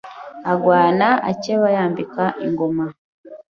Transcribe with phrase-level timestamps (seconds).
[0.51, 2.85] Arwana akeba yambika ingoma